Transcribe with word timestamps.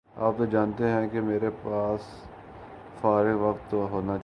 آپ 0.15 0.33
تو 0.37 0.45
جانتے 0.45 0.87
ہیں 0.87 1.07
کہ 1.11 1.21
میرے 1.21 1.49
باس 1.63 2.01
فارغ 3.01 3.37
وقت 3.39 3.71
تو 3.71 3.87
ہوتا 3.91 4.05
نہیں 4.05 4.17